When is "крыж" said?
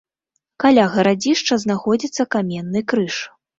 2.95-3.23